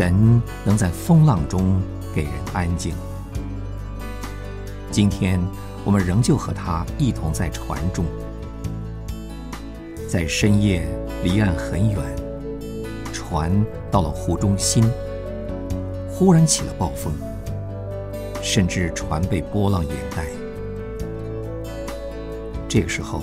[0.00, 1.78] 神能在风浪中
[2.14, 2.94] 给人安静。
[4.90, 5.38] 今天
[5.84, 8.06] 我们仍旧和他一同在船中，
[10.08, 10.88] 在深夜
[11.22, 12.02] 离岸很远，
[13.12, 13.52] 船
[13.90, 14.82] 到了湖中心，
[16.08, 17.12] 忽然起了暴风，
[18.40, 20.24] 甚至船被波浪掩盖。
[22.66, 23.20] 这个时候，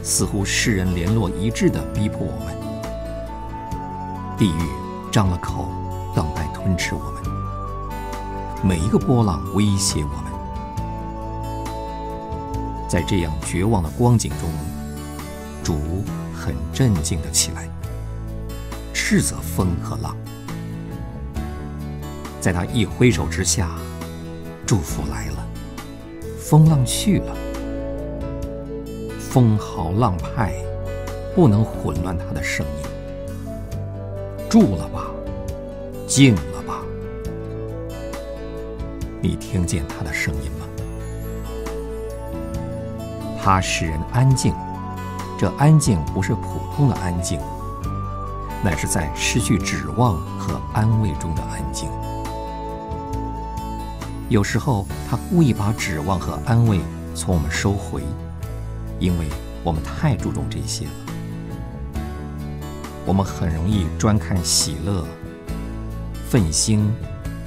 [0.00, 2.54] 似乎世人联络一致的逼迫我们，
[4.38, 4.85] 地狱
[5.16, 5.70] 张了口，
[6.14, 7.22] 等待吞吃我们。
[8.62, 10.24] 每一个波浪威胁我们。
[12.86, 14.50] 在这样绝望的光景中，
[15.64, 17.66] 主很镇静的起来，
[18.92, 20.14] 斥责风和浪。
[22.38, 23.70] 在他一挥手之下，
[24.66, 25.46] 祝福来了，
[26.38, 27.34] 风浪去了，
[29.18, 30.52] 风豪浪派
[31.34, 32.95] 不能混乱他的声音。
[34.48, 35.06] 住了吧，
[36.06, 36.80] 静了吧，
[39.20, 40.66] 你听见他的声音吗？
[43.42, 44.54] 他使人安静，
[45.38, 47.40] 这安静不是普通的安静，
[48.64, 51.88] 乃是在失去指望和安慰中的安静。
[54.28, 56.80] 有时候他故意把指望和安慰
[57.14, 58.02] 从我们收回，
[58.98, 59.26] 因为
[59.62, 60.92] 我们太注重这些了。
[63.06, 65.06] 我们很容易专看喜乐、
[66.28, 66.92] 奋兴、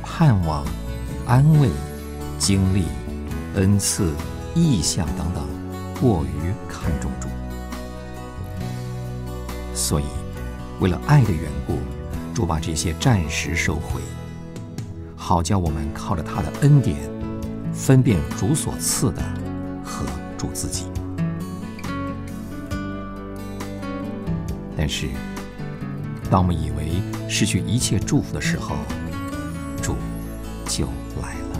[0.01, 0.65] 盼望、
[1.27, 1.69] 安慰、
[2.37, 2.85] 经历、
[3.55, 4.13] 恩赐、
[4.55, 5.45] 意向等等。
[5.99, 7.27] 过于看重主，
[9.75, 10.05] 所以
[10.79, 11.77] 为了爱的缘故，
[12.33, 13.99] 主把这些暂时收回，
[15.17, 16.97] 好叫我们靠着他的恩典，
[17.73, 19.21] 分辨主所赐的
[19.83, 20.05] 和
[20.37, 20.85] 主自己。
[24.77, 25.09] 但是，
[26.29, 28.75] 当我们以为失去一切祝福的时候，
[29.81, 29.95] 主
[30.67, 30.85] 就
[31.21, 31.59] 来了。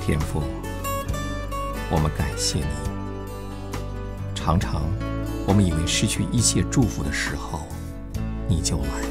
[0.00, 0.42] 天父，
[1.90, 2.66] 我们感谢你。
[4.32, 4.82] 常常，
[5.44, 7.66] 我们以为失去一切祝福的时候，
[8.46, 9.08] 你就来了。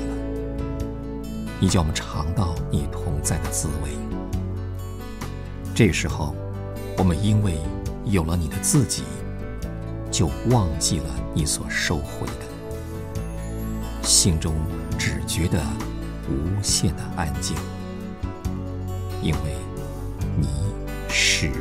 [1.59, 3.89] 你叫我们尝到你同在的滋味。
[5.75, 6.33] 这时候，
[6.97, 7.57] 我们因为
[8.05, 9.03] 有了你的自己，
[10.13, 12.45] 就忘记了你所收回的，
[14.03, 14.53] 心中
[14.97, 15.61] 只觉得
[16.29, 17.57] 无限的安静，
[19.21, 19.57] 因为
[20.39, 20.47] 你。
[21.15, 21.55] 使人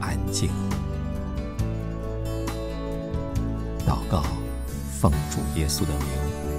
[0.00, 0.50] 安静。
[3.86, 4.24] 祷告，
[5.00, 6.57] 奉主耶稣的名。